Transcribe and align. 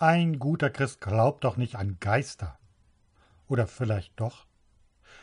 Ein 0.00 0.38
guter 0.38 0.70
Christ 0.70 1.00
glaubt 1.00 1.42
doch 1.42 1.56
nicht 1.56 1.74
an 1.74 1.96
Geister. 1.98 2.56
Oder 3.48 3.66
vielleicht 3.66 4.20
doch? 4.20 4.46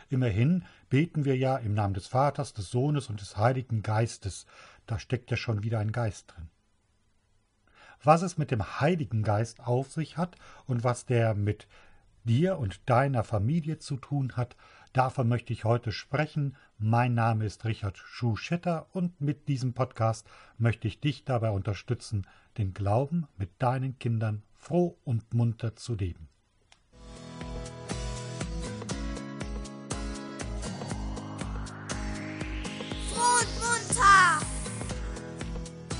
Immerhin 0.09 0.65
beten 0.89 1.23
wir 1.23 1.37
ja 1.37 1.55
im 1.55 1.73
Namen 1.73 1.93
des 1.93 2.07
Vaters, 2.07 2.51
des 2.51 2.71
Sohnes 2.71 3.09
und 3.09 3.21
des 3.21 3.37
Heiligen 3.37 3.83
Geistes. 3.83 4.45
Da 4.85 4.99
steckt 4.99 5.31
ja 5.31 5.37
schon 5.37 5.63
wieder 5.63 5.79
ein 5.79 5.93
Geist 5.93 6.33
drin. 6.35 6.49
Was 8.03 8.21
es 8.21 8.37
mit 8.37 8.51
dem 8.51 8.81
Heiligen 8.81 9.23
Geist 9.23 9.61
auf 9.61 9.93
sich 9.93 10.17
hat 10.17 10.35
und 10.65 10.83
was 10.83 11.05
der 11.05 11.35
mit 11.35 11.67
dir 12.25 12.59
und 12.59 12.81
deiner 12.89 13.23
Familie 13.23 13.79
zu 13.79 13.95
tun 13.95 14.35
hat, 14.35 14.57
davon 14.91 15.29
möchte 15.29 15.53
ich 15.53 15.63
heute 15.63 15.93
sprechen. 15.93 16.57
Mein 16.77 17.13
Name 17.13 17.45
ist 17.45 17.63
Richard 17.63 17.97
Schuschetter 17.97 18.87
und 18.91 19.21
mit 19.21 19.47
diesem 19.47 19.73
Podcast 19.73 20.27
möchte 20.57 20.89
ich 20.89 20.99
dich 20.99 21.23
dabei 21.23 21.51
unterstützen, 21.51 22.27
den 22.57 22.73
Glauben 22.73 23.25
mit 23.37 23.51
deinen 23.59 23.97
Kindern 23.99 24.43
froh 24.65 24.97
und 25.03 25.31
munter 25.31 25.75
zu 25.75 25.93
leben. 25.93 26.27
Froh 33.13 33.41
und 33.41 33.51
munter! 33.59 34.41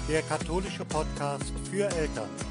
Der 0.09 0.21
katholische 0.23 0.83
Podcast 0.83 1.53
für 1.69 1.85
Eltern. 1.91 2.44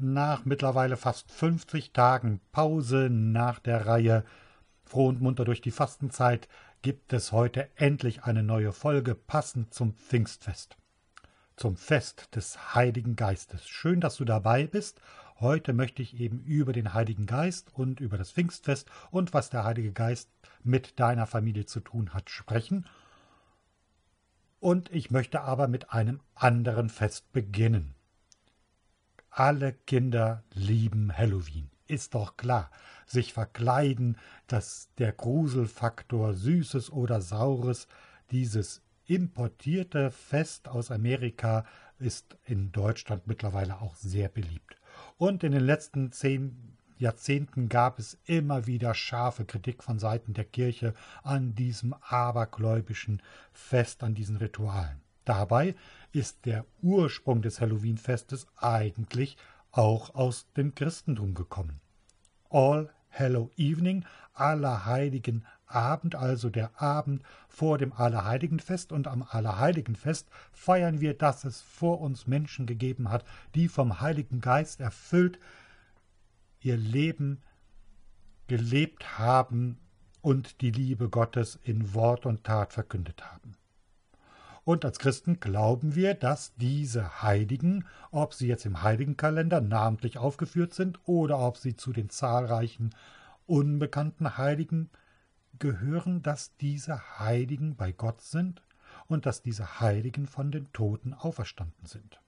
Nach 0.00 0.44
mittlerweile 0.44 0.96
fast 0.96 1.32
50 1.32 1.92
Tagen 1.92 2.40
Pause 2.52 3.08
nach 3.10 3.58
der 3.58 3.84
Reihe 3.84 4.24
Froh 4.84 5.08
und 5.08 5.20
munter 5.20 5.44
durch 5.44 5.60
die 5.60 5.72
Fastenzeit 5.72 6.48
gibt 6.82 7.12
es 7.12 7.32
heute 7.32 7.68
endlich 7.74 8.22
eine 8.22 8.44
neue 8.44 8.72
Folge 8.72 9.16
passend 9.16 9.74
zum 9.74 9.94
Pfingstfest. 9.94 10.76
Zum 11.56 11.76
Fest 11.76 12.36
des 12.36 12.76
Heiligen 12.76 13.16
Geistes. 13.16 13.66
Schön, 13.66 14.00
dass 14.00 14.14
du 14.14 14.24
dabei 14.24 14.68
bist. 14.68 15.00
Heute 15.40 15.72
möchte 15.72 16.00
ich 16.00 16.20
eben 16.20 16.44
über 16.44 16.72
den 16.72 16.94
Heiligen 16.94 17.26
Geist 17.26 17.74
und 17.74 17.98
über 17.98 18.16
das 18.16 18.30
Pfingstfest 18.30 18.88
und 19.10 19.34
was 19.34 19.50
der 19.50 19.64
Heilige 19.64 19.92
Geist 19.92 20.30
mit 20.62 21.00
deiner 21.00 21.26
Familie 21.26 21.66
zu 21.66 21.80
tun 21.80 22.14
hat 22.14 22.30
sprechen. 22.30 22.86
Und 24.60 24.92
ich 24.92 25.10
möchte 25.10 25.40
aber 25.40 25.66
mit 25.66 25.92
einem 25.92 26.20
anderen 26.36 26.88
Fest 26.88 27.32
beginnen. 27.32 27.96
Alle 29.38 29.72
Kinder 29.86 30.42
lieben 30.52 31.16
Halloween. 31.16 31.70
Ist 31.86 32.16
doch 32.16 32.36
klar. 32.36 32.72
Sich 33.06 33.32
verkleiden, 33.32 34.16
dass 34.48 34.88
der 34.98 35.12
Gruselfaktor 35.12 36.34
Süßes 36.34 36.90
oder 36.90 37.20
Saures, 37.20 37.86
dieses 38.32 38.82
importierte 39.06 40.10
Fest 40.10 40.66
aus 40.66 40.90
Amerika 40.90 41.64
ist 42.00 42.36
in 42.46 42.72
Deutschland 42.72 43.28
mittlerweile 43.28 43.80
auch 43.80 43.94
sehr 43.94 44.28
beliebt. 44.28 44.74
Und 45.18 45.44
in 45.44 45.52
den 45.52 45.62
letzten 45.62 46.10
zehn 46.10 46.76
Jahrzehnten 46.96 47.68
gab 47.68 48.00
es 48.00 48.18
immer 48.24 48.66
wieder 48.66 48.92
scharfe 48.92 49.44
Kritik 49.44 49.84
von 49.84 50.00
Seiten 50.00 50.34
der 50.34 50.46
Kirche 50.46 50.94
an 51.22 51.54
diesem 51.54 51.94
abergläubischen 52.00 53.22
Fest, 53.52 54.02
an 54.02 54.16
diesen 54.16 54.34
Ritualen. 54.34 55.00
Dabei 55.24 55.76
ist 56.12 56.46
der 56.46 56.64
Ursprung 56.82 57.42
des 57.42 57.60
Halloween-Festes 57.60 58.46
eigentlich 58.56 59.36
auch 59.70 60.14
aus 60.14 60.46
dem 60.56 60.74
Christentum 60.74 61.34
gekommen. 61.34 61.80
All 62.50 62.90
Hallow 63.10 63.50
Evening, 63.56 64.04
Allerheiligen 64.32 65.44
Abend, 65.66 66.14
also 66.14 66.48
der 66.48 66.80
Abend 66.80 67.22
vor 67.48 67.76
dem 67.78 67.92
Allerheiligenfest 67.92 68.90
und 68.92 69.06
am 69.06 69.22
Allerheiligenfest 69.22 70.28
feiern 70.52 71.00
wir, 71.00 71.14
dass 71.14 71.44
es 71.44 71.60
vor 71.60 72.00
uns 72.00 72.26
Menschen 72.26 72.66
gegeben 72.66 73.10
hat, 73.10 73.24
die 73.54 73.68
vom 73.68 74.00
Heiligen 74.00 74.40
Geist 74.40 74.80
erfüllt 74.80 75.38
ihr 76.60 76.76
Leben 76.76 77.42
gelebt 78.46 79.18
haben 79.18 79.78
und 80.22 80.60
die 80.60 80.70
Liebe 80.70 81.08
Gottes 81.08 81.58
in 81.62 81.94
Wort 81.94 82.26
und 82.26 82.44
Tat 82.44 82.72
verkündet 82.72 83.24
haben. 83.30 83.56
Und 84.68 84.84
als 84.84 84.98
Christen 84.98 85.40
glauben 85.40 85.94
wir, 85.94 86.12
dass 86.12 86.54
diese 86.56 87.22
Heiligen, 87.22 87.86
ob 88.10 88.34
sie 88.34 88.48
jetzt 88.48 88.66
im 88.66 88.82
Heiligenkalender 88.82 89.62
namentlich 89.62 90.18
aufgeführt 90.18 90.74
sind 90.74 91.00
oder 91.06 91.38
ob 91.38 91.56
sie 91.56 91.74
zu 91.74 91.90
den 91.90 92.10
zahlreichen 92.10 92.90
unbekannten 93.46 94.36
Heiligen 94.36 94.90
gehören, 95.58 96.22
dass 96.22 96.54
diese 96.58 97.18
Heiligen 97.18 97.76
bei 97.76 97.92
Gott 97.92 98.20
sind 98.20 98.60
und 99.06 99.24
dass 99.24 99.40
diese 99.40 99.80
Heiligen 99.80 100.26
von 100.26 100.50
den 100.50 100.70
Toten 100.74 101.14
auferstanden 101.14 101.86
sind. 101.86 102.20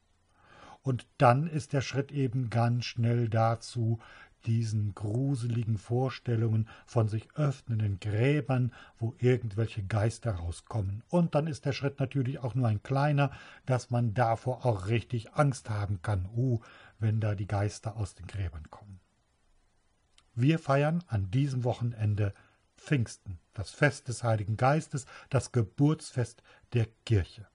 Und 0.81 1.07
dann 1.19 1.47
ist 1.47 1.75
der 1.75 1.83
Schritt 1.83 2.11
eben 2.11 2.49
ganz 2.49 2.87
schnell 2.87 3.29
dazu, 3.29 3.99
diesen 4.47 4.95
gruseligen 4.95 5.79
Vorstellungen 5.79 6.69
von 6.87 7.09
sich 7.09 7.29
öffnenden 7.35 8.01
Gräbern, 8.01 8.73
wo 8.99 9.15
irgendwelche 9.19 9.83
Geister 9.83 10.33
rauskommen. 10.33 11.03
Und 11.09 11.35
dann 11.35 11.47
ist 11.47 11.65
der 11.65 11.73
Schritt 11.73 12.01
natürlich 12.01 12.39
auch 12.39 12.55
nur 12.55 12.69
ein 12.69 12.83
kleiner, 12.83 13.31
dass 13.67 13.91
man 13.91 14.15
davor 14.15 14.65
auch 14.65 14.87
richtig 14.87 15.35
Angst 15.35 15.71
haben 15.71 16.01
kann, 16.03 16.29
uh, 16.37 16.61
wenn 16.99 17.21
da 17.21 17.35
die 17.35 17.47
Geister 17.47 17.97
aus 17.97 18.15
den 18.15 18.27
Gräbern 18.27 18.65
kommen. 18.71 19.01
Wir 20.35 20.59
feiern 20.59 21.03
an 21.09 21.31
diesem 21.31 21.65
Wochenende 21.65 22.33
Pfingsten, 22.77 23.39
das 23.53 23.71
Fest 23.71 24.09
des 24.09 24.25
Heiligen 24.25 24.57
Geistes, 24.57 25.07
das 25.29 25.53
Geburtsfest 25.53 26.43
der 26.73 26.87
Kirche. 27.05 27.47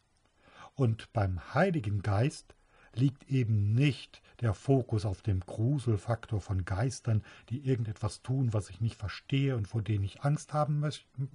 Und 0.75 1.11
beim 1.13 1.53
Heiligen 1.53 2.01
Geist 2.01 2.55
liegt 2.93 3.29
eben 3.29 3.73
nicht 3.73 4.21
der 4.41 4.53
Fokus 4.53 5.05
auf 5.05 5.21
dem 5.21 5.39
Gruselfaktor 5.41 6.41
von 6.41 6.65
Geistern, 6.65 7.23
die 7.49 7.65
irgendetwas 7.65 8.21
tun, 8.21 8.53
was 8.53 8.69
ich 8.69 8.81
nicht 8.81 8.95
verstehe 8.95 9.55
und 9.55 9.67
vor 9.67 9.81
denen 9.81 10.03
ich 10.03 10.23
Angst 10.23 10.53
haben 10.53 10.83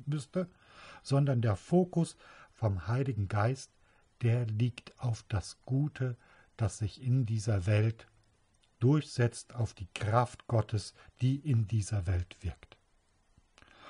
müsste, 0.07 0.49
sondern 1.03 1.43
der 1.43 1.57
Fokus 1.57 2.17
vom 2.53 2.87
Heiligen 2.87 3.29
Geist, 3.29 3.71
der 4.23 4.47
liegt 4.47 4.99
auf 4.99 5.25
das 5.29 5.59
Gute, 5.65 6.17
das 6.57 6.79
sich 6.79 7.03
in 7.03 7.25
dieser 7.25 7.67
Welt 7.67 8.07
durchsetzt, 8.81 9.55
auf 9.55 9.75
die 9.75 9.89
Kraft 9.95 10.47
Gottes, 10.47 10.95
die 11.21 11.37
in 11.37 11.67
dieser 11.67 12.07
Welt 12.07 12.37
wirkt. 12.43 12.77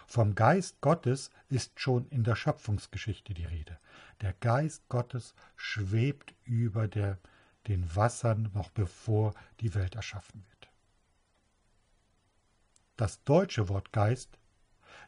Vom 0.06 0.34
Geist 0.34 0.80
Gottes 0.80 1.30
ist 1.48 1.78
schon 1.78 2.06
in 2.08 2.24
der 2.24 2.34
Schöpfungsgeschichte 2.34 3.32
die 3.32 3.44
Rede. 3.44 3.78
Der 4.20 4.32
Geist 4.32 4.88
Gottes 4.88 5.34
schwebt 5.54 6.34
über 6.44 6.88
der 6.88 7.18
den 7.68 7.94
Wassern 7.94 8.50
noch 8.54 8.70
bevor 8.70 9.34
die 9.60 9.74
Welt 9.74 9.94
erschaffen 9.94 10.44
wird. 10.48 10.70
Das 12.96 13.22
deutsche 13.24 13.68
Wort 13.68 13.92
Geist, 13.92 14.38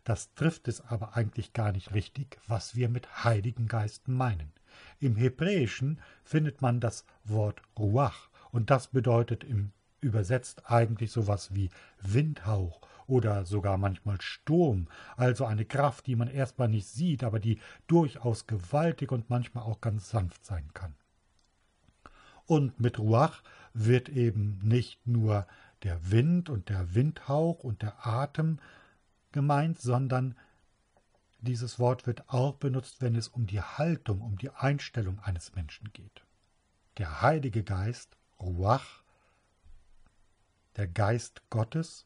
das 0.04 0.32
trifft 0.34 0.68
es 0.68 0.80
aber 0.80 1.16
eigentlich 1.16 1.52
gar 1.52 1.72
nicht 1.72 1.92
richtig, 1.92 2.38
was 2.46 2.74
wir 2.74 2.88
mit 2.88 3.24
Heiligen 3.24 3.68
Geist 3.68 4.08
meinen. 4.08 4.52
Im 4.98 5.16
Hebräischen 5.16 6.00
findet 6.24 6.62
man 6.62 6.80
das 6.80 7.04
Wort 7.24 7.62
Ruach 7.78 8.30
und 8.50 8.70
das 8.70 8.88
bedeutet 8.88 9.44
im 9.44 9.72
übersetzt 10.02 10.70
eigentlich 10.70 11.12
sowas 11.12 11.54
wie 11.54 11.70
Windhauch 12.00 12.80
oder 13.06 13.44
sogar 13.44 13.78
manchmal 13.78 14.20
Sturm, 14.20 14.88
also 15.16 15.44
eine 15.46 15.64
Kraft, 15.64 16.06
die 16.06 16.16
man 16.16 16.28
erstmal 16.28 16.68
nicht 16.68 16.88
sieht, 16.88 17.24
aber 17.24 17.38
die 17.38 17.60
durchaus 17.86 18.46
gewaltig 18.46 19.12
und 19.12 19.30
manchmal 19.30 19.64
auch 19.64 19.80
ganz 19.80 20.10
sanft 20.10 20.44
sein 20.44 20.68
kann. 20.74 20.94
Und 22.52 22.78
mit 22.80 22.98
Ruach 22.98 23.42
wird 23.72 24.10
eben 24.10 24.58
nicht 24.62 25.06
nur 25.06 25.46
der 25.84 26.10
Wind 26.10 26.50
und 26.50 26.68
der 26.68 26.94
Windhauch 26.94 27.64
und 27.64 27.80
der 27.80 28.06
Atem 28.06 28.58
gemeint, 29.32 29.80
sondern 29.80 30.36
dieses 31.38 31.78
Wort 31.78 32.06
wird 32.06 32.28
auch 32.28 32.56
benutzt, 32.56 33.00
wenn 33.00 33.16
es 33.16 33.28
um 33.28 33.46
die 33.46 33.62
Haltung, 33.62 34.20
um 34.20 34.36
die 34.36 34.50
Einstellung 34.50 35.18
eines 35.20 35.54
Menschen 35.54 35.94
geht. 35.94 36.26
Der 36.98 37.22
Heilige 37.22 37.64
Geist, 37.64 38.18
Ruach, 38.38 39.02
der 40.76 40.88
Geist 40.88 41.40
Gottes, 41.48 42.04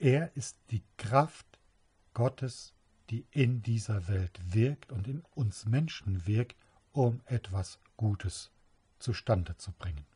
er 0.00 0.36
ist 0.36 0.56
die 0.72 0.82
Kraft 0.96 1.46
Gottes, 2.14 2.74
die 3.10 3.24
in 3.30 3.62
dieser 3.62 4.08
Welt 4.08 4.40
wirkt 4.52 4.90
und 4.90 5.06
in 5.06 5.22
uns 5.36 5.66
Menschen 5.66 6.26
wirkt, 6.26 6.56
um 6.90 7.20
etwas 7.26 7.78
Gutes 7.96 8.46
zu 8.46 8.59
zustande 9.00 9.56
zu 9.56 9.72
bringen. 9.72 10.06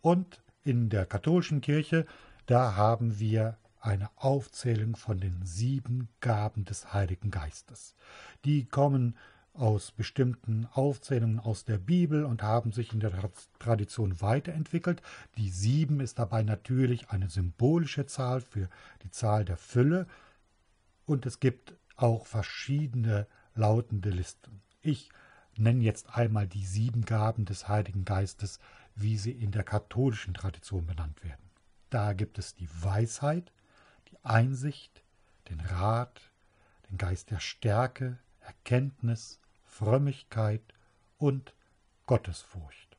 Und 0.00 0.42
in 0.64 0.88
der 0.88 1.06
katholischen 1.06 1.60
Kirche, 1.60 2.06
da 2.46 2.76
haben 2.76 3.18
wir 3.18 3.58
eine 3.80 4.10
Aufzählung 4.16 4.94
von 4.94 5.18
den 5.18 5.44
sieben 5.44 6.08
Gaben 6.20 6.64
des 6.64 6.92
Heiligen 6.92 7.30
Geistes. 7.30 7.96
Die 8.44 8.64
kommen 8.64 9.16
aus 9.54 9.90
bestimmten 9.90 10.66
Aufzählungen 10.72 11.38
aus 11.38 11.64
der 11.64 11.78
Bibel 11.78 12.24
und 12.24 12.42
haben 12.42 12.72
sich 12.72 12.92
in 12.92 13.00
der 13.00 13.12
Tradition 13.58 14.20
weiterentwickelt. 14.20 15.02
Die 15.36 15.50
sieben 15.50 16.00
ist 16.00 16.18
dabei 16.18 16.42
natürlich 16.42 17.10
eine 17.10 17.28
symbolische 17.28 18.06
Zahl 18.06 18.40
für 18.40 18.68
die 19.02 19.10
Zahl 19.10 19.44
der 19.44 19.58
Fülle 19.58 20.06
und 21.04 21.26
es 21.26 21.40
gibt 21.40 21.74
auch 21.96 22.26
verschiedene 22.26 23.26
lautende 23.54 24.10
Listen. 24.10 24.62
Ich 24.80 25.10
nenne 25.62 25.82
jetzt 25.82 26.14
einmal 26.16 26.46
die 26.46 26.64
sieben 26.64 27.04
Gaben 27.04 27.44
des 27.44 27.68
Heiligen 27.68 28.04
Geistes, 28.04 28.58
wie 28.94 29.16
sie 29.16 29.32
in 29.32 29.50
der 29.50 29.64
katholischen 29.64 30.34
Tradition 30.34 30.86
benannt 30.86 31.24
werden. 31.24 31.50
Da 31.90 32.12
gibt 32.12 32.38
es 32.38 32.54
die 32.54 32.68
Weisheit, 32.80 33.52
die 34.10 34.18
Einsicht, 34.22 35.02
den 35.48 35.60
Rat, 35.60 36.20
den 36.90 36.98
Geist 36.98 37.30
der 37.30 37.40
Stärke, 37.40 38.18
Erkenntnis, 38.40 39.40
Frömmigkeit 39.64 40.62
und 41.18 41.54
Gottesfurcht. 42.06 42.96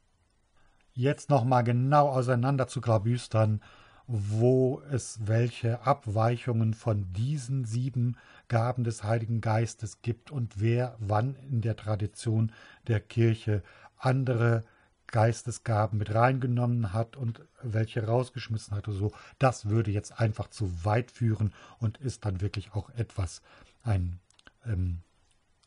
Jetzt 0.94 1.30
nochmal 1.30 1.63
genau 1.63 2.09
auseinander 2.09 2.68
zu 2.68 2.81
grabüstern, 2.81 3.62
wo 4.07 4.81
es 4.92 5.27
welche 5.27 5.81
Abweichungen 5.86 6.74
von 6.74 7.12
diesen 7.13 7.66
sieben 7.66 8.18
Gaben 8.48 8.84
des 8.84 9.04
Heiligen 9.04 9.42
Geistes 9.42 10.01
gibt 10.01 10.31
und 10.31 10.60
wer 10.60 10.95
wann 11.00 11.36
in 11.36 11.62
der 11.62 11.75
Tradition 11.75 12.51
der 12.88 13.00
Kirche 13.00 13.63
andere 13.98 14.63
Geistesgaben 15.07 16.00
mit 16.00 16.13
reingenommen 16.13 16.92
hat 16.92 17.16
und 17.16 17.42
welche 17.62 18.06
rausgeschmissen 18.06 18.75
hat 18.75 18.88
oder 18.88 18.98
so, 18.98 19.13
das 19.38 19.69
würde 19.69 19.92
jetzt 19.92 20.19
einfach 20.19 20.50
zu 20.50 20.86
weit 20.86 21.12
führen 21.12 21.54
und 21.78 22.00
ist 22.00 22.25
dann 22.25 22.42
wirklich 22.42 22.74
auch 22.74 22.90
etwas 22.92 23.42
ein 23.84 24.19
ähm, 24.66 25.01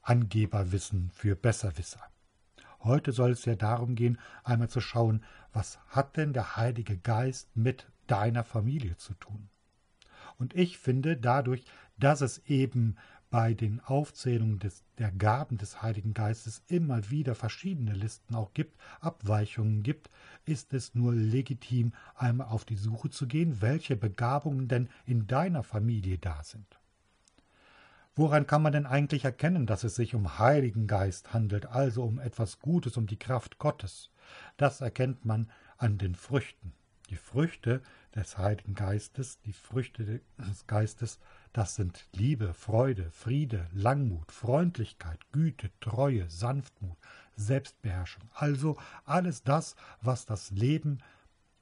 Angeberwissen 0.03 1.11
für 1.15 1.37
Besserwisser. 1.37 2.01
Heute 2.81 3.13
soll 3.13 3.31
es 3.33 3.45
ja 3.45 3.55
darum 3.55 3.95
gehen, 3.95 4.19
einmal 4.45 4.69
zu 4.69 4.81
schauen, 4.81 5.25
was 5.53 5.79
hat 5.89 6.17
denn 6.17 6.33
der 6.33 6.57
Heilige 6.57 6.97
Geist 6.97 7.57
mit 7.57 7.87
deiner 8.07 8.45
Familie 8.45 8.97
zu 8.97 9.15
tun? 9.15 9.49
Und 10.39 10.55
ich 10.55 10.79
finde 10.79 11.17
dadurch, 11.17 11.65
dass 11.99 12.21
es 12.21 12.39
eben 12.47 12.97
bei 13.31 13.55
den 13.55 13.81
Aufzählungen 13.81 14.59
des, 14.59 14.85
der 14.99 15.11
Gaben 15.11 15.59
des 15.59 15.83
Heiligen 15.83 16.15
Geistes 16.15 16.63
immer 16.69 17.11
wieder 17.11 17.35
verschiedene 17.35 17.93
Listen 17.93 18.35
auch 18.35 18.55
gibt, 18.55 18.79
Abweichungen 19.01 19.83
gibt, 19.83 20.11
ist 20.45 20.73
es 20.73 20.95
nur 20.95 21.13
legitim, 21.13 21.93
einmal 22.15 22.49
auf 22.49 22.65
die 22.65 22.77
Suche 22.77 23.11
zu 23.11 23.27
gehen, 23.27 23.61
welche 23.61 23.97
Begabungen 23.97 24.69
denn 24.69 24.89
in 25.05 25.27
deiner 25.27 25.63
Familie 25.63 26.19
da 26.19 26.43
sind. 26.43 26.79
Woran 28.15 28.47
kann 28.47 28.63
man 28.63 28.73
denn 28.73 28.87
eigentlich 28.87 29.27
erkennen, 29.27 29.67
dass 29.67 29.85
es 29.85 29.95
sich 29.95 30.15
um 30.15 30.39
Heiligen 30.39 30.87
Geist 30.87 31.35
handelt, 31.35 31.67
also 31.67 32.05
um 32.05 32.19
etwas 32.19 32.61
Gutes, 32.61 32.97
um 32.97 33.07
die 33.07 33.19
Kraft 33.19 33.59
Gottes? 33.59 34.11
Das 34.57 34.81
erkennt 34.81 35.27
man 35.27 35.51
an 35.77 35.99
den 35.99 36.15
Früchten. 36.15 36.73
Die 37.11 37.17
Früchte 37.17 37.83
des 38.15 38.39
Heiligen 38.39 38.75
Geistes, 38.75 39.39
die 39.43 39.53
Früchte 39.53 40.23
des 40.39 40.67
Geistes, 40.67 41.21
das 41.57 41.75
sind 41.75 42.07
Liebe, 42.13 42.53
Freude, 42.53 43.11
Friede, 43.11 43.67
Langmut, 43.73 44.31
Freundlichkeit, 44.31 45.19
Güte, 45.33 45.71
Treue, 45.81 46.29
Sanftmut, 46.29 46.99
Selbstbeherrschung. 47.35 48.25
Also 48.35 48.77
alles 49.07 49.43
das, 49.43 49.75
was 50.03 50.27
das 50.27 50.51
Leben 50.51 50.99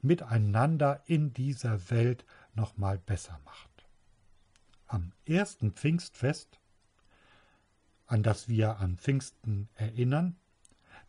miteinander 0.01 1.01
in 1.05 1.33
dieser 1.33 1.89
Welt 1.91 2.25
nochmal 2.55 2.97
besser 2.97 3.39
macht. 3.45 3.87
Am 4.87 5.13
ersten 5.25 5.71
Pfingstfest, 5.71 6.59
an 8.05 8.21
das 8.21 8.49
wir 8.49 8.79
an 8.79 8.97
Pfingsten 8.97 9.69
erinnern, 9.75 10.35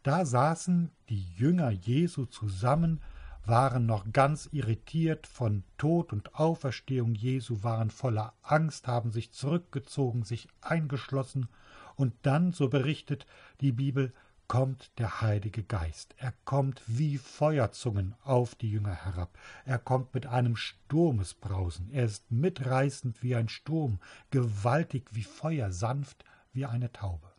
da 0.04 0.24
saßen 0.24 0.92
die 1.08 1.24
Jünger 1.34 1.70
Jesu 1.70 2.24
zusammen 2.24 3.00
waren 3.46 3.86
noch 3.86 4.12
ganz 4.12 4.48
irritiert 4.52 5.26
von 5.26 5.62
Tod 5.78 6.12
und 6.12 6.34
Auferstehung 6.34 7.14
Jesu, 7.14 7.62
waren 7.62 7.90
voller 7.90 8.34
Angst, 8.42 8.88
haben 8.88 9.10
sich 9.10 9.32
zurückgezogen, 9.32 10.24
sich 10.24 10.48
eingeschlossen, 10.60 11.48
und 11.96 12.14
dann, 12.22 12.52
so 12.52 12.68
berichtet 12.68 13.26
die 13.60 13.72
Bibel, 13.72 14.12
kommt 14.48 14.96
der 14.98 15.22
Heilige 15.22 15.62
Geist. 15.62 16.14
Er 16.18 16.32
kommt 16.44 16.82
wie 16.86 17.18
Feuerzungen 17.18 18.14
auf 18.22 18.54
die 18.54 18.70
Jünger 18.70 18.94
herab. 18.94 19.36
Er 19.64 19.78
kommt 19.78 20.14
mit 20.14 20.26
einem 20.26 20.56
Sturmesbrausen. 20.56 21.90
Er 21.90 22.04
ist 22.04 22.30
mitreißend 22.30 23.22
wie 23.22 23.34
ein 23.34 23.48
Sturm, 23.48 23.98
gewaltig 24.30 25.08
wie 25.12 25.24
Feuer, 25.24 25.72
sanft 25.72 26.24
wie 26.52 26.66
eine 26.66 26.92
Taube. 26.92 27.32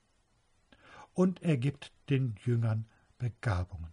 Und 1.14 1.42
er 1.44 1.58
gibt 1.58 1.92
den 2.10 2.36
Jüngern 2.44 2.86
Begabungen. 3.18 3.92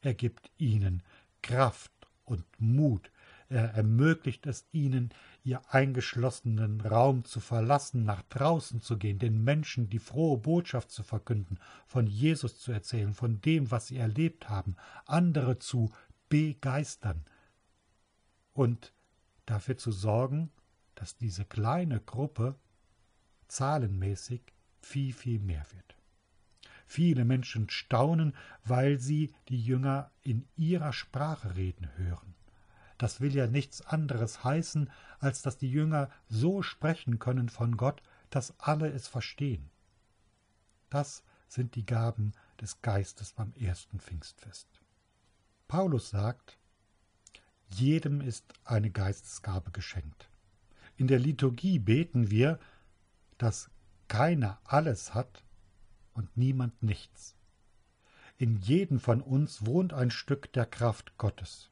Er 0.00 0.14
gibt 0.14 0.50
ihnen 0.58 1.02
Kraft 1.42 1.92
und 2.24 2.44
Mut. 2.58 3.10
Er 3.48 3.74
ermöglicht 3.74 4.46
es 4.46 4.66
ihnen, 4.72 5.10
ihr 5.44 5.60
eingeschlossenen 5.68 6.80
Raum 6.80 7.24
zu 7.24 7.38
verlassen, 7.40 8.04
nach 8.04 8.22
draußen 8.22 8.80
zu 8.80 8.96
gehen, 8.96 9.18
den 9.18 9.44
Menschen 9.44 9.90
die 9.90 9.98
frohe 9.98 10.38
Botschaft 10.38 10.90
zu 10.90 11.02
verkünden, 11.02 11.58
von 11.86 12.06
Jesus 12.06 12.58
zu 12.58 12.72
erzählen, 12.72 13.12
von 13.12 13.42
dem, 13.42 13.70
was 13.70 13.88
sie 13.88 13.98
erlebt 13.98 14.48
haben, 14.48 14.76
andere 15.04 15.58
zu 15.58 15.92
begeistern 16.30 17.26
und 18.54 18.94
dafür 19.44 19.76
zu 19.76 19.92
sorgen, 19.92 20.50
dass 20.94 21.16
diese 21.16 21.44
kleine 21.44 22.00
Gruppe 22.00 22.56
zahlenmäßig 23.48 24.40
viel, 24.80 25.12
viel 25.12 25.40
mehr 25.40 25.66
wird. 25.72 25.96
Viele 26.86 27.24
Menschen 27.24 27.70
staunen, 27.70 28.34
weil 28.64 28.98
sie 28.98 29.32
die 29.48 29.60
Jünger 29.60 30.10
in 30.22 30.46
ihrer 30.56 30.92
Sprache 30.92 31.56
reden 31.56 31.88
hören. 31.96 32.34
Das 32.98 33.20
will 33.20 33.34
ja 33.34 33.46
nichts 33.46 33.82
anderes 33.82 34.44
heißen, 34.44 34.90
als 35.18 35.42
dass 35.42 35.58
die 35.58 35.70
Jünger 35.70 36.10
so 36.28 36.62
sprechen 36.62 37.18
können 37.18 37.48
von 37.48 37.76
Gott, 37.76 38.02
dass 38.30 38.58
alle 38.60 38.88
es 38.90 39.08
verstehen. 39.08 39.70
Das 40.88 41.24
sind 41.48 41.74
die 41.74 41.84
Gaben 41.84 42.32
des 42.60 42.80
Geistes 42.80 43.32
beim 43.32 43.52
ersten 43.54 43.98
Pfingstfest. 43.98 44.68
Paulus 45.68 46.10
sagt, 46.10 46.58
jedem 47.70 48.20
ist 48.20 48.44
eine 48.64 48.90
Geistesgabe 48.90 49.70
geschenkt. 49.70 50.28
In 50.96 51.06
der 51.06 51.18
Liturgie 51.18 51.78
beten 51.78 52.30
wir, 52.30 52.58
dass 53.38 53.70
keiner 54.08 54.60
alles 54.64 55.14
hat 55.14 55.42
und 56.14 56.36
niemand 56.36 56.82
nichts. 56.82 57.34
In 58.38 58.56
jedem 58.56 58.98
von 58.98 59.20
uns 59.20 59.66
wohnt 59.66 59.92
ein 59.92 60.10
Stück 60.10 60.52
der 60.52 60.66
Kraft 60.66 61.16
Gottes, 61.18 61.70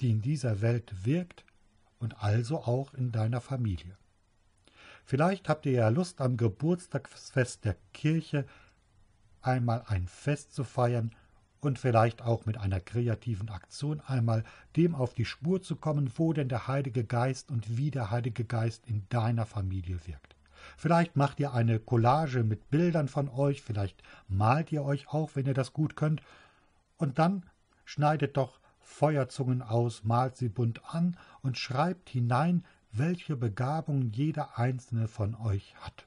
die 0.00 0.10
in 0.10 0.22
dieser 0.22 0.60
Welt 0.60 1.04
wirkt 1.04 1.44
und 1.98 2.22
also 2.22 2.58
auch 2.58 2.94
in 2.94 3.12
deiner 3.12 3.40
Familie. 3.40 3.96
Vielleicht 5.04 5.48
habt 5.48 5.66
ihr 5.66 5.72
ja 5.72 5.88
Lust, 5.88 6.20
am 6.20 6.36
Geburtstagsfest 6.36 7.64
der 7.64 7.76
Kirche 7.92 8.46
einmal 9.40 9.84
ein 9.86 10.08
Fest 10.08 10.52
zu 10.52 10.64
feiern 10.64 11.12
und 11.60 11.78
vielleicht 11.78 12.22
auch 12.22 12.46
mit 12.46 12.58
einer 12.58 12.80
kreativen 12.80 13.48
Aktion 13.48 14.00
einmal 14.00 14.44
dem 14.76 14.94
auf 14.94 15.14
die 15.14 15.24
Spur 15.24 15.62
zu 15.62 15.76
kommen, 15.76 16.12
wo 16.16 16.32
denn 16.32 16.48
der 16.48 16.68
Heilige 16.68 17.04
Geist 17.04 17.50
und 17.50 17.76
wie 17.76 17.90
der 17.90 18.10
Heilige 18.10 18.44
Geist 18.44 18.86
in 18.86 19.06
deiner 19.08 19.46
Familie 19.46 19.98
wirkt. 20.06 20.35
Vielleicht 20.76 21.16
macht 21.16 21.40
ihr 21.40 21.52
eine 21.52 21.78
Collage 21.78 22.44
mit 22.44 22.70
Bildern 22.70 23.08
von 23.08 23.28
euch, 23.28 23.62
vielleicht 23.62 24.02
malt 24.28 24.72
ihr 24.72 24.82
euch 24.82 25.08
auch, 25.08 25.30
wenn 25.34 25.46
ihr 25.46 25.54
das 25.54 25.72
gut 25.72 25.96
könnt, 25.96 26.22
und 26.96 27.18
dann 27.18 27.44
schneidet 27.84 28.36
doch 28.36 28.60
Feuerzungen 28.80 29.62
aus, 29.62 30.04
malt 30.04 30.36
sie 30.36 30.48
bunt 30.48 30.82
an 30.94 31.16
und 31.42 31.58
schreibt 31.58 32.08
hinein, 32.08 32.64
welche 32.92 33.36
Begabungen 33.36 34.12
jeder 34.12 34.58
einzelne 34.58 35.08
von 35.08 35.34
euch 35.34 35.74
hat. 35.76 36.06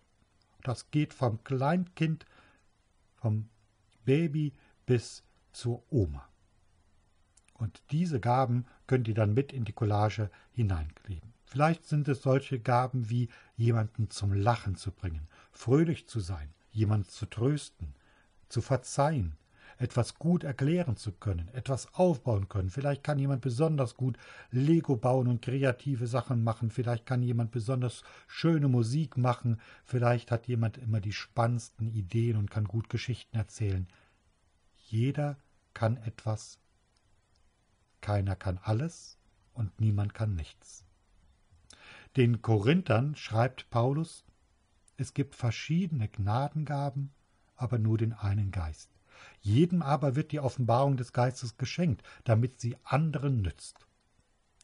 Das 0.63 0.89
geht 0.91 1.13
vom 1.13 1.43
Kleinkind, 1.43 2.25
vom 3.15 3.49
Baby 4.05 4.53
bis 4.85 5.23
zur 5.51 5.83
Oma. 5.91 6.27
Und 7.53 7.83
diese 7.91 8.19
Gaben 8.19 8.65
könnt 8.87 9.07
ihr 9.07 9.13
dann 9.13 9.33
mit 9.33 9.51
in 9.51 9.65
die 9.65 9.73
Collage 9.73 10.31
hineinkleben. 10.53 11.33
Vielleicht 11.49 11.87
sind 11.87 12.07
es 12.07 12.21
solche 12.21 12.59
Gaben 12.59 13.09
wie 13.09 13.27
jemanden 13.55 14.11
zum 14.11 14.33
Lachen 14.33 14.75
zu 14.75 14.91
bringen, 14.91 15.27
fröhlich 15.51 16.07
zu 16.07 16.19
sein, 16.19 16.53
jemanden 16.69 17.09
zu 17.09 17.25
trösten, 17.25 17.95
zu 18.49 18.61
verzeihen, 18.61 19.35
etwas 19.79 20.19
gut 20.19 20.43
erklären 20.43 20.95
zu 20.95 21.11
können, 21.11 21.47
etwas 21.47 21.91
aufbauen 21.95 22.49
können. 22.49 22.69
Vielleicht 22.69 23.03
kann 23.03 23.17
jemand 23.17 23.41
besonders 23.41 23.95
gut 23.95 24.19
Lego 24.51 24.95
bauen 24.95 25.27
und 25.27 25.41
kreative 25.41 26.05
Sachen 26.05 26.43
machen. 26.43 26.69
Vielleicht 26.69 27.07
kann 27.07 27.23
jemand 27.23 27.49
besonders 27.49 28.03
schöne 28.27 28.67
Musik 28.67 29.17
machen. 29.17 29.59
Vielleicht 29.85 30.29
hat 30.29 30.45
jemand 30.45 30.77
immer 30.77 31.01
die 31.01 31.13
spannendsten 31.13 31.87
Ideen 31.87 32.37
und 32.37 32.51
kann 32.51 32.65
gut 32.65 32.89
Geschichten 32.89 33.35
erzählen. 33.35 33.87
Jeder 34.75 35.35
kann 35.73 35.97
etwas. 35.97 36.59
Keiner 38.01 38.35
kann 38.35 38.59
alles 38.61 39.17
und 39.55 39.81
niemand 39.81 40.13
kann 40.13 40.35
nichts. 40.35 40.85
Den 42.15 42.41
Korinthern 42.41 43.15
schreibt 43.15 43.69
Paulus, 43.69 44.25
Es 44.97 45.13
gibt 45.13 45.35
verschiedene 45.35 46.07
Gnadengaben, 46.07 47.11
aber 47.55 47.77
nur 47.77 47.97
den 47.97 48.13
einen 48.13 48.51
Geist. 48.51 48.89
Jedem 49.41 49.81
aber 49.81 50.15
wird 50.15 50.31
die 50.31 50.39
Offenbarung 50.39 50.97
des 50.97 51.13
Geistes 51.13 51.57
geschenkt, 51.57 52.03
damit 52.23 52.59
sie 52.59 52.77
anderen 52.83 53.41
nützt. 53.41 53.85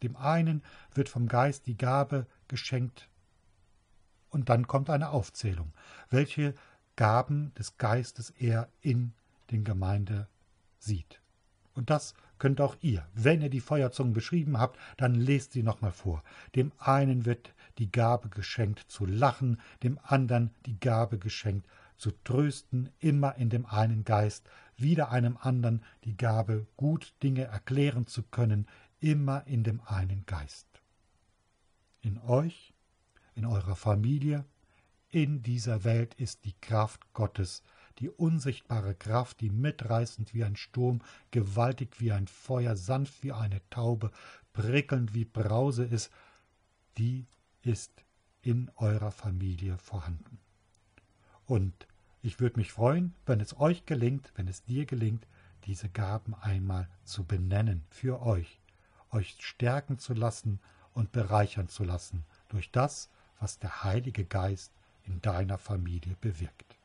Dem 0.02 0.16
einen 0.16 0.64
wird 0.94 1.10
vom 1.10 1.28
Geist 1.28 1.68
die 1.68 1.78
Gabe 1.78 2.28
geschenkt, 2.48 3.10
und 4.30 4.50
dann 4.50 4.68
kommt 4.68 4.90
eine 4.90 5.12
Aufzählung, 5.12 5.72
welche 6.10 6.56
Gaben 6.98 7.54
des 7.54 7.78
Geistes 7.78 8.32
er 8.32 8.70
in 8.82 9.14
den 9.52 9.64
Gemeinde 9.64 10.28
sieht. 10.78 11.22
Und 11.74 11.90
das 11.90 12.16
könnt 12.38 12.62
auch 12.62 12.76
ihr. 12.82 13.08
Wenn 13.14 13.42
ihr 13.42 13.50
die 13.50 13.62
Feuerzungen 13.62 14.14
beschrieben 14.14 14.60
habt, 14.60 14.80
dann 14.98 15.16
lest 15.16 15.54
sie 15.54 15.64
nochmal 15.64 15.92
vor. 15.92 16.24
Dem 16.56 16.72
einen 16.78 17.26
wird 17.26 17.54
die 17.78 17.92
Gabe 17.92 18.30
geschenkt 18.30 18.80
zu 18.88 19.06
lachen, 19.06 19.60
dem 19.84 20.00
anderen 20.04 20.52
die 20.66 20.80
Gabe 20.80 21.18
geschenkt 21.18 21.68
zu 21.98 22.12
trösten, 22.24 22.90
immer 23.00 23.36
in 23.36 23.50
dem 23.50 23.66
einen 23.66 24.04
Geist, 24.04 24.50
wieder 24.78 25.12
einem 25.12 25.38
anderen 25.38 25.84
die 26.04 26.18
Gabe, 26.18 26.68
gut 26.78 27.14
Dinge 27.24 27.46
erklären 27.46 28.08
zu 28.08 28.24
können, 28.24 28.68
immer 29.00 29.46
in 29.48 29.64
dem 29.64 29.82
einen 29.86 30.26
Geist. 30.26 30.68
In 32.02 32.18
euch, 32.20 32.74
in 33.36 33.46
eurer 33.46 33.76
Familie, 33.76 34.46
in 35.10 35.42
dieser 35.42 35.84
Welt 35.84 36.14
ist 36.16 36.46
die 36.46 36.56
Kraft 36.60 37.14
Gottes, 37.14 37.64
die 38.00 38.10
unsichtbare 38.10 38.94
Kraft, 38.96 39.42
die 39.42 39.50
mitreißend 39.50 40.34
wie 40.34 40.44
ein 40.44 40.56
Sturm, 40.56 41.02
gewaltig 41.32 42.00
wie 42.00 42.12
ein 42.12 42.28
Feuer, 42.28 42.76
sanft 42.76 43.24
wie 43.24 43.32
eine 43.32 43.62
Taube, 43.70 44.12
prickelnd 44.54 45.14
wie 45.14 45.26
Brause 45.26 45.86
ist, 45.86 46.12
die 46.98 47.26
ist 47.62 47.92
in 48.42 48.70
eurer 48.76 49.12
Familie 49.12 49.78
vorhanden. 49.78 50.40
Und 51.46 51.88
ich 52.22 52.40
würde 52.40 52.60
mich 52.60 52.72
freuen, 52.72 53.14
wenn 53.26 53.40
es 53.40 53.60
euch 53.60 53.86
gelingt, 53.86 54.32
wenn 54.36 54.48
es 54.48 54.64
dir 54.64 54.86
gelingt, 54.86 55.28
diese 55.66 55.90
Gaben 55.90 56.36
einmal 56.36 56.88
zu 57.04 57.24
benennen 57.24 57.84
für 57.90 58.22
euch, 58.22 58.60
euch 59.12 59.36
stärken 59.40 60.00
zu 60.00 60.14
lassen 60.14 60.60
und 60.94 61.12
bereichern 61.12 61.70
zu 61.70 61.84
lassen 61.84 62.24
durch 62.50 62.72
das, 62.72 63.10
was 63.40 63.60
der 63.60 63.84
Heilige 63.84 64.26
Geist 64.26 64.72
in 65.04 65.22
deiner 65.22 65.58
Familie 65.58 66.16
bewirkt. 66.22 66.78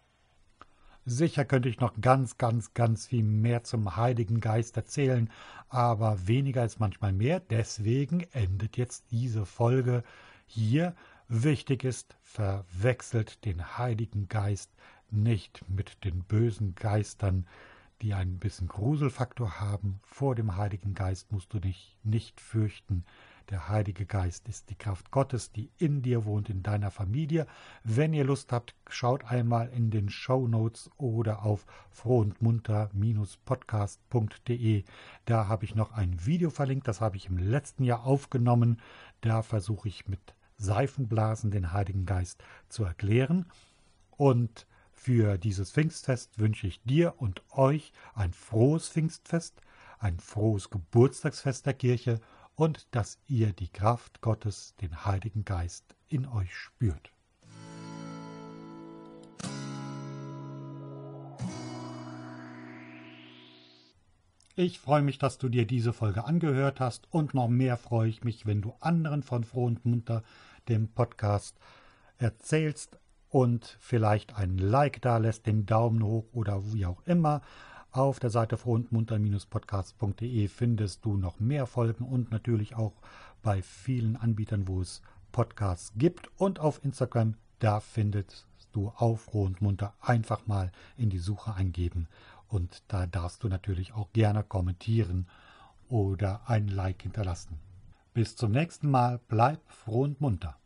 Sicher 1.06 1.44
könnte 1.44 1.68
ich 1.68 1.80
noch 1.80 1.94
ganz, 2.00 2.36
ganz, 2.36 2.74
ganz 2.74 3.06
viel 3.06 3.22
mehr 3.22 3.64
zum 3.64 3.96
Heiligen 3.96 4.40
Geist 4.40 4.76
erzählen, 4.76 5.30
aber 5.68 6.26
weniger 6.26 6.64
ist 6.64 6.78
manchmal 6.78 7.12
mehr. 7.12 7.40
Deswegen 7.40 8.20
endet 8.32 8.76
jetzt 8.76 9.10
diese 9.10 9.46
Folge 9.46 10.04
hier. 10.46 10.94
Wichtig 11.28 11.84
ist, 11.84 12.16
verwechselt 12.22 13.44
den 13.44 13.78
Heiligen 13.78 14.28
Geist 14.28 14.70
nicht 15.10 15.64
mit 15.68 16.04
den 16.04 16.22
bösen 16.24 16.74
Geistern, 16.74 17.46
die 18.02 18.14
einen 18.14 18.38
bisschen 18.38 18.68
Gruselfaktor 18.68 19.60
haben. 19.60 20.00
Vor 20.02 20.34
dem 20.34 20.56
Heiligen 20.56 20.94
Geist 20.94 21.32
musst 21.32 21.52
du 21.52 21.60
dich 21.60 21.96
nicht 22.02 22.40
fürchten. 22.40 23.04
Der 23.50 23.68
Heilige 23.68 24.06
Geist 24.06 24.48
ist 24.48 24.70
die 24.70 24.76
Kraft 24.76 25.10
Gottes, 25.10 25.50
die 25.50 25.72
in 25.76 26.02
dir 26.02 26.24
wohnt, 26.24 26.48
in 26.48 26.62
deiner 26.62 26.92
Familie. 26.92 27.48
Wenn 27.82 28.12
ihr 28.12 28.22
Lust 28.22 28.52
habt, 28.52 28.76
schaut 28.88 29.24
einmal 29.24 29.70
in 29.70 29.90
den 29.90 30.08
Show 30.08 30.46
Notes 30.46 30.88
oder 30.98 31.44
auf 31.44 31.66
frohundmunter-podcast.de. 31.90 34.84
Da 35.24 35.48
habe 35.48 35.64
ich 35.64 35.74
noch 35.74 35.90
ein 35.90 36.24
Video 36.24 36.50
verlinkt, 36.50 36.86
das 36.86 37.00
habe 37.00 37.16
ich 37.16 37.26
im 37.26 37.38
letzten 37.38 37.82
Jahr 37.82 38.04
aufgenommen. 38.04 38.80
Da 39.20 39.42
versuche 39.42 39.88
ich 39.88 40.06
mit 40.06 40.20
Seifenblasen 40.56 41.50
den 41.50 41.72
Heiligen 41.72 42.06
Geist 42.06 42.44
zu 42.68 42.84
erklären. 42.84 43.46
Und 44.10 44.68
für 44.92 45.38
dieses 45.38 45.72
Pfingstfest 45.72 46.38
wünsche 46.38 46.68
ich 46.68 46.80
dir 46.84 47.14
und 47.16 47.42
euch 47.50 47.92
ein 48.14 48.32
frohes 48.32 48.88
Pfingstfest, 48.88 49.60
ein 49.98 50.20
frohes 50.20 50.70
Geburtstagsfest 50.70 51.66
der 51.66 51.74
Kirche 51.74 52.20
und 52.60 52.94
dass 52.94 53.18
ihr 53.26 53.54
die 53.54 53.68
Kraft 53.68 54.20
Gottes, 54.20 54.74
den 54.82 55.06
Heiligen 55.06 55.46
Geist, 55.46 55.96
in 56.08 56.26
euch 56.26 56.54
spürt. 56.54 57.10
Ich 64.56 64.78
freue 64.78 65.00
mich, 65.00 65.16
dass 65.16 65.38
du 65.38 65.48
dir 65.48 65.66
diese 65.66 65.94
Folge 65.94 66.26
angehört 66.26 66.80
hast 66.80 67.10
und 67.10 67.32
noch 67.32 67.48
mehr 67.48 67.78
freue 67.78 68.10
ich 68.10 68.24
mich, 68.24 68.44
wenn 68.44 68.60
du 68.60 68.74
anderen 68.80 69.22
von 69.22 69.42
Froh 69.42 69.64
und 69.64 69.86
Munter, 69.86 70.22
dem 70.68 70.92
Podcast, 70.92 71.56
erzählst, 72.18 72.98
und 73.30 73.78
vielleicht 73.78 74.36
ein 74.36 74.58
Like 74.58 75.00
da 75.00 75.18
lässt, 75.18 75.46
den 75.46 75.64
Daumen 75.64 76.02
hoch 76.02 76.26
oder 76.32 76.72
wie 76.72 76.84
auch 76.84 77.00
immer. 77.06 77.42
Auf 77.92 78.20
der 78.20 78.30
Seite 78.30 78.56
frohundmunter-podcast.de 78.56 80.46
findest 80.46 81.04
du 81.04 81.16
noch 81.16 81.40
mehr 81.40 81.66
Folgen 81.66 82.04
und 82.04 82.30
natürlich 82.30 82.76
auch 82.76 82.92
bei 83.42 83.62
vielen 83.62 84.14
Anbietern, 84.14 84.68
wo 84.68 84.80
es 84.80 85.02
Podcasts 85.32 85.92
gibt. 85.96 86.30
Und 86.36 86.60
auf 86.60 86.84
Instagram, 86.84 87.34
da 87.58 87.80
findest 87.80 88.46
du 88.70 88.92
auf 88.94 89.22
Froh 89.22 89.42
und 89.42 89.60
Munter 89.60 89.92
einfach 90.00 90.46
mal 90.46 90.70
in 90.96 91.10
die 91.10 91.18
Suche 91.18 91.52
eingeben. 91.54 92.06
Und 92.46 92.84
da 92.86 93.08
darfst 93.08 93.42
du 93.42 93.48
natürlich 93.48 93.92
auch 93.92 94.12
gerne 94.12 94.44
kommentieren 94.44 95.26
oder 95.88 96.42
ein 96.46 96.68
Like 96.68 97.02
hinterlassen. 97.02 97.58
Bis 98.14 98.36
zum 98.36 98.52
nächsten 98.52 98.88
Mal, 98.88 99.18
bleib 99.26 99.58
froh 99.68 100.02
und 100.02 100.20
munter. 100.20 100.56